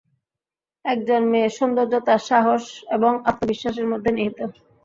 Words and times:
একজন 0.85 1.21
মেয়ের 1.31 1.53
সৌন্দর্য 1.57 1.93
তার 2.07 2.21
সাহস 2.29 2.63
এবং 2.95 3.11
আত্মবিশ্বাসের 3.29 3.87
মধ্যে 3.91 4.11
নিহিত। 4.13 4.39